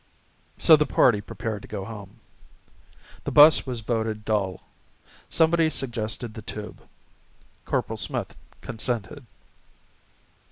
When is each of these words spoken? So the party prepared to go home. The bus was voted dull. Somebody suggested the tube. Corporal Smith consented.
So 0.57 0.75
the 0.75 0.87
party 0.87 1.21
prepared 1.21 1.61
to 1.61 1.67
go 1.67 1.85
home. 1.85 2.21
The 3.23 3.29
bus 3.31 3.67
was 3.67 3.81
voted 3.81 4.25
dull. 4.25 4.63
Somebody 5.29 5.69
suggested 5.69 6.33
the 6.33 6.41
tube. 6.41 6.81
Corporal 7.65 7.97
Smith 7.97 8.35
consented. 8.61 9.27